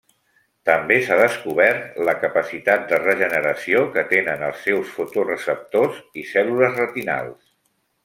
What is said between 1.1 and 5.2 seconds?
descobert la capacitat de regeneració que tenen els seus